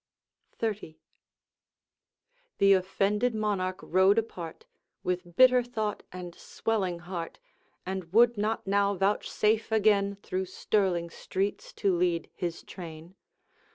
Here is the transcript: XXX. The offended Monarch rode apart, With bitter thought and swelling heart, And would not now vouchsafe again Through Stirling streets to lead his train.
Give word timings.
XXX. 0.59 0.95
The 2.57 2.73
offended 2.73 3.35
Monarch 3.35 3.77
rode 3.83 4.17
apart, 4.17 4.65
With 5.03 5.35
bitter 5.35 5.61
thought 5.61 6.01
and 6.11 6.33
swelling 6.33 6.97
heart, 6.97 7.37
And 7.85 8.11
would 8.11 8.35
not 8.35 8.65
now 8.65 8.95
vouchsafe 8.95 9.71
again 9.71 10.15
Through 10.15 10.45
Stirling 10.45 11.11
streets 11.11 11.71
to 11.73 11.95
lead 11.95 12.31
his 12.33 12.63
train. 12.63 13.13